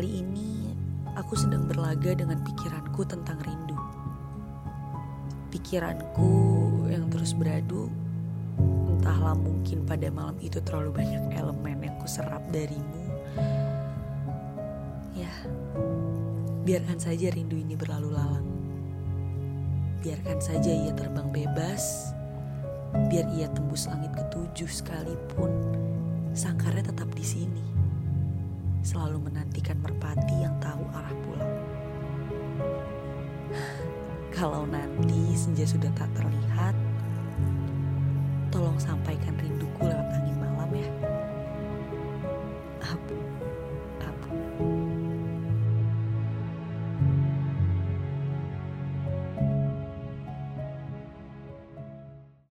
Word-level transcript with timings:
Kali 0.00 0.24
ini 0.24 0.72
aku 1.12 1.36
sedang 1.36 1.68
berlaga 1.68 2.16
dengan 2.16 2.40
pikiranku 2.40 3.04
tentang 3.04 3.36
rindu. 3.44 3.76
Pikiranku 5.52 6.32
yang 6.88 7.12
terus 7.12 7.36
beradu, 7.36 7.92
entahlah 8.96 9.36
mungkin 9.36 9.84
pada 9.84 10.08
malam 10.08 10.40
itu 10.40 10.56
terlalu 10.64 11.04
banyak 11.04 11.36
elemen 11.36 11.84
yang 11.84 11.92
kuserap 12.00 12.40
darimu. 12.48 13.12
Ya, 15.12 15.28
biarkan 16.64 16.96
saja 16.96 17.28
rindu 17.36 17.60
ini 17.60 17.76
berlalu 17.76 18.16
lalang. 18.16 18.48
Biarkan 20.00 20.40
saja 20.40 20.80
ia 20.80 20.96
terbang 20.96 21.28
bebas, 21.28 22.16
biar 23.12 23.28
ia 23.36 23.52
tembus 23.52 23.84
langit 23.84 24.16
ketujuh 24.16 24.80
sekalipun, 24.80 25.52
sangkarnya 26.32 26.88
tetap 26.88 27.12
di 27.12 27.20
sini 27.20 27.79
selalu 28.90 29.30
menantikan 29.30 29.78
merpati 29.78 30.42
yang 30.42 30.58
tahu 30.58 30.82
arah 30.90 31.14
pulang. 31.22 31.54
Kalau 34.34 34.66
nanti 34.66 35.30
senja 35.38 35.62
sudah 35.62 35.94
tak 35.94 36.10
terlihat, 36.10 36.74
tolong 38.50 38.74
sampaikan 38.82 39.38
rinduku 39.38 39.86
lewat 39.86 40.10
angin 40.10 40.36
malam 40.42 40.70
ya. 40.74 40.90
Abu. 42.82 43.29